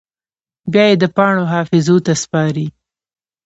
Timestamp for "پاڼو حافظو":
1.15-1.97